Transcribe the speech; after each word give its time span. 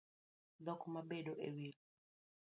Dhok 0.65 0.81
ma 0.93 1.01
bedo 1.09 1.31
e 1.45 1.47
wiI 1.55 1.75